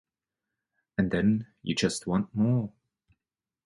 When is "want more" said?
2.07-2.73